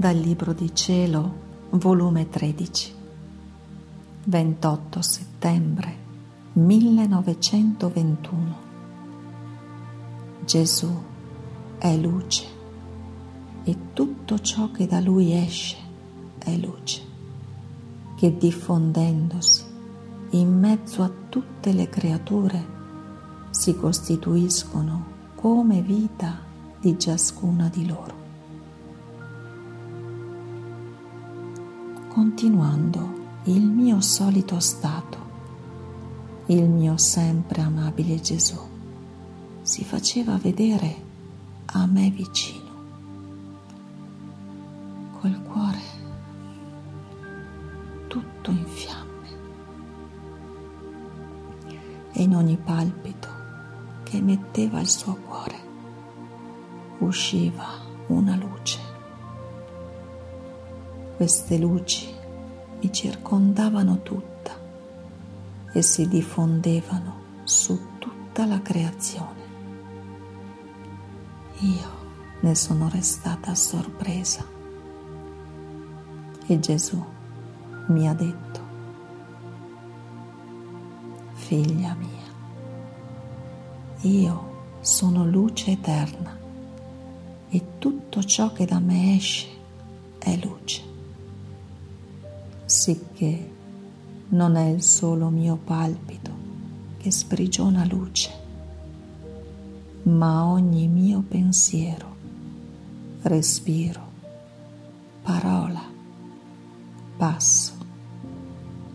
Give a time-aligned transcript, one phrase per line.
[0.00, 1.32] Dal Libro di Cielo,
[1.70, 2.94] volume 13,
[4.26, 5.96] 28 settembre
[6.52, 8.56] 1921.
[10.44, 11.02] Gesù
[11.78, 12.46] è luce
[13.64, 15.76] e tutto ciò che da lui esce
[16.38, 17.02] è luce,
[18.14, 19.64] che diffondendosi
[20.30, 22.64] in mezzo a tutte le creature
[23.50, 26.38] si costituiscono come vita
[26.80, 28.27] di ciascuna di loro.
[32.18, 35.18] Continuando il mio solito stato.
[36.46, 38.58] Il mio sempre amabile Gesù
[39.62, 40.96] si faceva vedere
[41.66, 42.70] a me vicino,
[45.20, 45.80] col cuore
[48.08, 49.28] tutto in fiamme
[52.14, 53.28] e in ogni palpito
[54.02, 55.56] che metteva il suo cuore
[56.98, 57.66] usciva
[58.08, 58.47] una luce
[61.18, 62.14] queste luci
[62.80, 64.52] mi circondavano tutta
[65.72, 69.42] e si diffondevano su tutta la creazione.
[71.58, 71.90] Io
[72.38, 74.46] ne sono restata sorpresa
[76.46, 77.04] e Gesù
[77.88, 78.60] mi ha detto,
[81.32, 82.32] figlia mia,
[84.02, 86.38] io sono luce eterna
[87.48, 89.48] e tutto ciò che da me esce
[90.20, 90.88] è luce
[92.78, 93.50] sicché
[94.28, 96.30] non è il solo mio palpito
[96.96, 98.30] che sprigiona luce,
[100.04, 102.14] ma ogni mio pensiero,
[103.22, 104.00] respiro,
[105.22, 105.82] parola,
[107.16, 107.72] passo,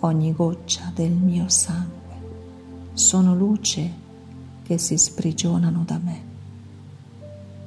[0.00, 2.14] ogni goccia del mio sangue
[2.94, 3.92] sono luce
[4.62, 6.20] che si sprigionano da me,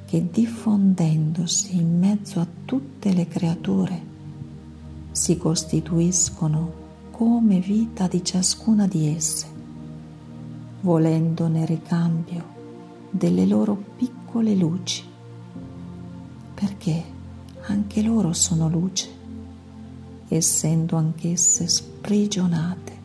[0.06, 4.09] che diffondendosi in mezzo a tutte le creature
[5.12, 6.72] si costituiscono
[7.10, 9.46] come vita di ciascuna di esse,
[10.80, 12.44] volendone ricambio
[13.10, 15.04] delle loro piccole luci,
[16.54, 17.04] perché
[17.66, 19.08] anche loro sono luce,
[20.28, 22.98] essendo anch'esse sprigionate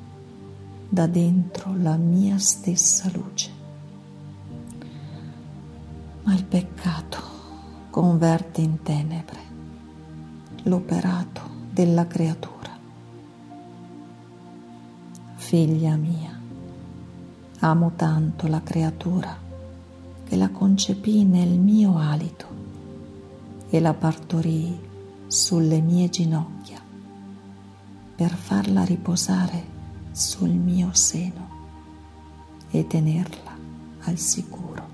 [0.87, 3.49] da dentro la mia stessa luce.
[6.23, 7.19] Ma il peccato
[7.89, 9.39] converte in tenebre
[10.63, 11.44] l'operato
[11.75, 12.69] della creatura.
[15.35, 16.39] Figlia mia,
[17.59, 19.37] amo tanto la creatura
[20.23, 22.47] che la concepì nel mio alito
[23.67, 24.79] e la partorii
[25.27, 26.79] sulle mie ginocchia
[28.15, 29.73] per farla riposare
[30.13, 31.49] sul mio seno
[32.71, 33.51] e tenerla
[34.03, 34.87] al sicuro.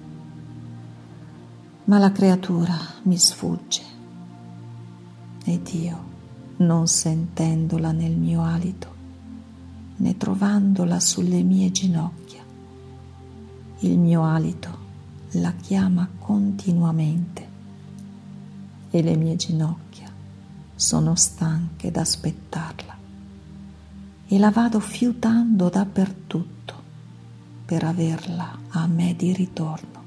[1.83, 3.83] Ma la creatura mi sfugge
[5.45, 6.09] ed io
[6.61, 8.93] non sentendola nel mio alito,
[9.97, 12.43] né trovandola sulle mie ginocchia.
[13.79, 14.77] Il mio alito
[15.31, 17.49] la chiama continuamente
[18.89, 20.09] e le mie ginocchia
[20.75, 22.97] sono stanche d'aspettarla
[24.27, 26.73] e la vado fiutando dappertutto
[27.65, 30.00] per averla a me di ritorno.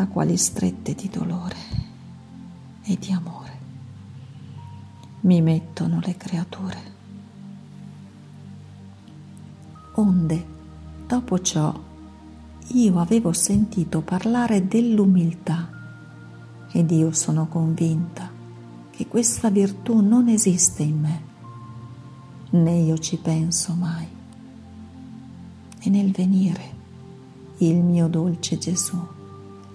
[0.00, 1.56] A quali strette di dolore
[2.82, 3.58] e di amore
[5.20, 6.98] mi mettono le creature.
[9.96, 10.46] Onde,
[11.06, 11.78] dopo ciò,
[12.68, 15.68] io avevo sentito parlare dell'umiltà
[16.72, 18.30] ed io sono convinta
[18.90, 21.22] che questa virtù non esiste in me,
[22.50, 24.08] né io ci penso mai.
[25.82, 26.78] E nel venire
[27.58, 29.18] il mio dolce Gesù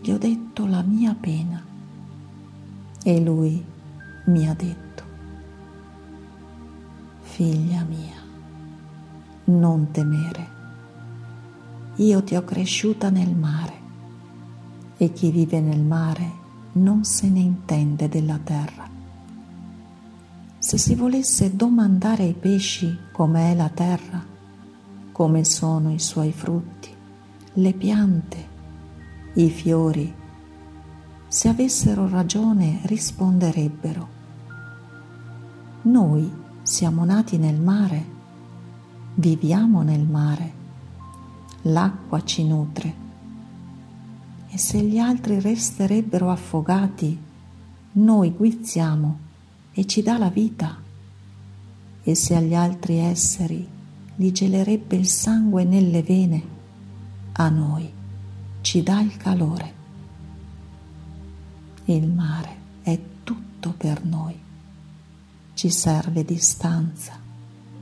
[0.06, 1.66] gli ho detto la mia pena
[3.02, 3.66] e lui
[4.26, 5.04] mi ha detto,
[7.22, 8.22] figlia mia,
[9.46, 10.48] non temere,
[11.96, 13.74] io ti ho cresciuta nel mare
[14.98, 16.32] e chi vive nel mare
[16.74, 18.88] non se ne intende della terra.
[20.60, 24.24] Se si volesse domandare ai pesci com'è la terra,
[25.12, 26.90] come sono i suoi frutti,
[27.54, 28.54] le piante,
[29.38, 30.14] i fiori,
[31.28, 34.08] se avessero ragione, risponderebbero.
[35.82, 38.06] Noi siamo nati nel mare,
[39.16, 40.54] viviamo nel mare,
[41.64, 43.04] l'acqua ci nutre.
[44.48, 47.22] E se gli altri resterebbero affogati,
[47.92, 49.20] noi guizziamo
[49.74, 50.78] e ci dà la vita.
[52.04, 53.68] E se agli altri esseri
[54.16, 56.44] li gelerebbe il sangue nelle vene,
[57.34, 57.95] a noi
[58.66, 59.74] ci dà il calore.
[61.86, 64.36] Il mare è tutto per noi.
[65.54, 67.14] Ci serve di stanza,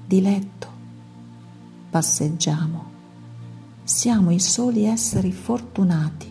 [0.06, 0.68] di letto.
[1.90, 2.92] Passeggiamo.
[3.82, 6.30] Siamo i soli esseri fortunati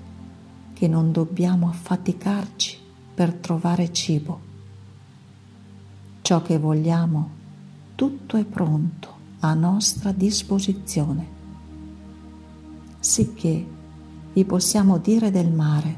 [0.74, 2.78] che non dobbiamo affaticarci
[3.14, 4.40] per trovare cibo.
[6.20, 7.30] Ciò che vogliamo,
[7.94, 11.26] tutto è pronto a nostra disposizione,
[13.00, 13.80] sicché
[14.32, 15.96] vi possiamo dire del mare,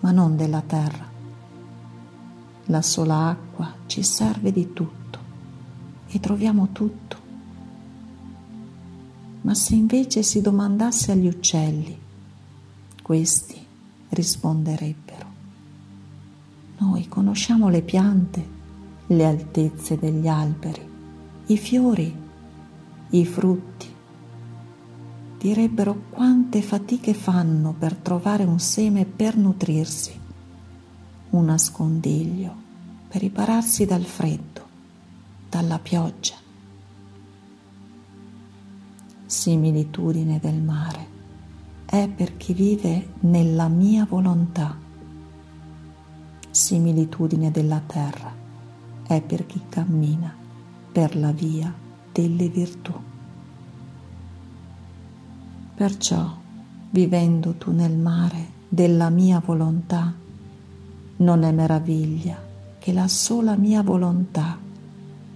[0.00, 1.10] ma non della terra.
[2.66, 5.18] La sola acqua ci serve di tutto
[6.08, 7.16] e troviamo tutto.
[9.42, 11.98] Ma se invece si domandasse agli uccelli,
[13.02, 13.60] questi
[14.10, 15.26] risponderebbero.
[16.78, 18.46] Noi conosciamo le piante,
[19.06, 20.90] le altezze degli alberi,
[21.46, 22.22] i fiori
[23.12, 23.91] i frutti.
[25.42, 30.16] Direbbero quante fatiche fanno per trovare un seme per nutrirsi,
[31.30, 32.54] un nascondiglio
[33.08, 34.64] per ripararsi dal freddo,
[35.50, 36.36] dalla pioggia.
[39.26, 41.06] Similitudine del mare
[41.86, 44.78] è per chi vive nella mia volontà.
[46.50, 48.32] Similitudine della terra
[49.04, 50.32] è per chi cammina
[50.92, 51.74] per la via
[52.12, 53.10] delle virtù.
[55.74, 56.36] Perciò,
[56.90, 60.14] vivendo tu nel mare della mia volontà,
[61.16, 62.38] non è meraviglia
[62.78, 64.58] che la sola mia volontà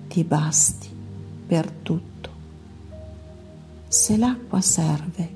[0.09, 0.89] ti basti
[1.47, 2.31] per tutto.
[3.89, 5.35] Se l'acqua serve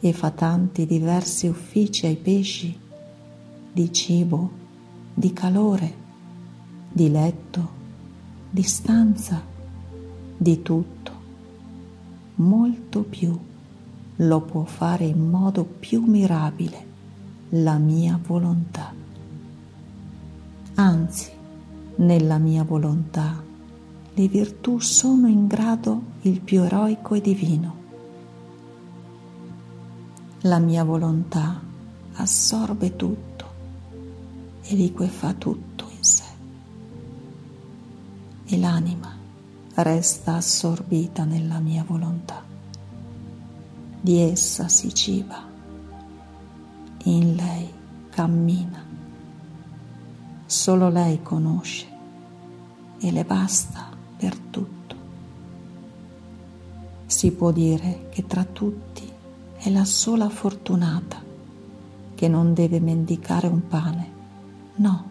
[0.00, 2.78] e fa tanti diversi uffici ai pesci,
[3.72, 4.50] di cibo,
[5.14, 5.94] di calore,
[6.92, 7.68] di letto,
[8.50, 9.42] di stanza,
[10.36, 11.12] di tutto,
[12.36, 13.38] molto più
[14.16, 16.86] lo può fare in modo più mirabile
[17.50, 18.92] la mia volontà.
[20.74, 21.30] Anzi,
[21.96, 23.42] nella mia volontà
[24.14, 27.84] le virtù sono in grado il più eroico e divino.
[30.40, 31.60] La mia volontà
[32.14, 33.44] assorbe tutto
[34.62, 36.24] e liquefa tutto in sé.
[38.46, 39.14] E l'anima
[39.74, 42.45] resta assorbita nella mia volontà.
[44.06, 45.42] Di essa si ciba,
[47.06, 47.68] in lei
[48.10, 48.80] cammina,
[50.46, 51.88] solo lei conosce
[53.00, 54.94] e le basta per tutto.
[57.06, 59.10] Si può dire che tra tutti
[59.56, 61.20] è la sola fortunata
[62.14, 64.10] che non deve mendicare un pane,
[64.76, 65.10] no,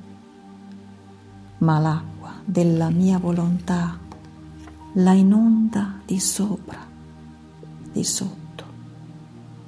[1.57, 3.99] ma l'acqua della mia volontà
[4.93, 6.79] la inonda di sopra,
[7.91, 8.44] di sotto,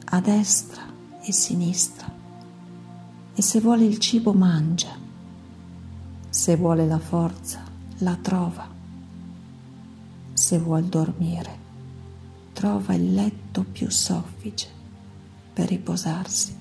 [0.10, 0.84] a destra
[1.22, 2.10] e sinistra.
[3.34, 4.98] E se vuole il cibo mangia,
[6.30, 7.64] se vuole la forza
[8.00, 8.68] la trova,
[10.34, 11.66] se vuol dormire
[12.54, 14.68] trova il letto più soffice
[15.54, 16.56] per riposarsi.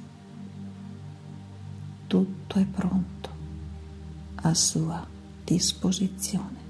[2.06, 3.31] Tutto è pronto
[4.37, 5.06] a sua
[5.44, 6.65] disposizione.